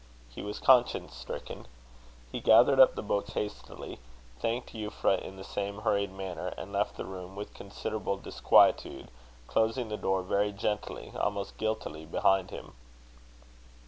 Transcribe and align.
He 0.31 0.41
was 0.41 0.57
conscience 0.57 1.13
stricken. 1.15 1.67
He 2.31 2.39
gathered 2.39 2.79
up 2.79 2.95
the 2.95 3.03
books 3.03 3.33
hastily, 3.33 3.99
thanked 4.39 4.73
Euphra 4.73 5.21
in 5.21 5.35
the 5.35 5.43
same 5.43 5.81
hurried 5.81 6.11
manner, 6.11 6.47
and 6.57 6.73
left 6.73 6.97
the 6.97 7.05
room 7.05 7.35
with 7.35 7.53
considerable 7.53 8.17
disquietude, 8.17 9.09
closing 9.45 9.89
the 9.89 9.97
door 9.97 10.23
very 10.23 10.53
gently, 10.53 11.11
almost 11.15 11.57
guiltily, 11.59 12.05
behind 12.07 12.49
him. 12.49 12.73